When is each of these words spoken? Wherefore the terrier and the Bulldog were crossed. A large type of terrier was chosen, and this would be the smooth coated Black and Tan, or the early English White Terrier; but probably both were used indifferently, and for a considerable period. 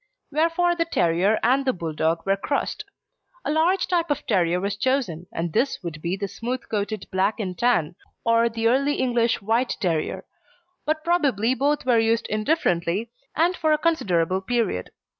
Wherefore 0.31 0.75
the 0.75 0.85
terrier 0.85 1.39
and 1.43 1.63
the 1.63 1.73
Bulldog 1.73 2.25
were 2.25 2.35
crossed. 2.35 2.85
A 3.45 3.51
large 3.51 3.85
type 3.85 4.09
of 4.09 4.25
terrier 4.25 4.59
was 4.59 4.75
chosen, 4.75 5.27
and 5.31 5.53
this 5.53 5.83
would 5.83 6.01
be 6.01 6.17
the 6.17 6.27
smooth 6.27 6.61
coated 6.71 7.05
Black 7.11 7.39
and 7.39 7.55
Tan, 7.55 7.95
or 8.25 8.49
the 8.49 8.67
early 8.67 8.95
English 8.95 9.43
White 9.43 9.77
Terrier; 9.79 10.25
but 10.87 11.03
probably 11.03 11.53
both 11.53 11.85
were 11.85 11.99
used 11.99 12.25
indifferently, 12.29 13.11
and 13.35 13.55
for 13.55 13.73
a 13.73 13.77
considerable 13.77 14.41
period. 14.41 14.89